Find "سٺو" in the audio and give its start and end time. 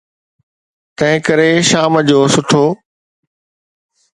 2.33-2.65